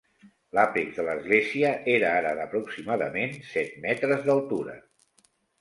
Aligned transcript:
L'àpex 0.57 0.95
de 0.99 1.03
l'església 1.09 1.73
era 1.97 2.11
ara 2.23 2.33
d'aproximadament 2.41 3.39
set 3.53 3.79
metres 3.87 4.29
d'altura. 4.31 4.79